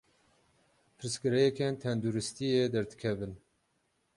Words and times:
Pirsgirêkên 0.97 1.73
tenduristiyê 1.81 2.65
derdikevin. 2.73 3.33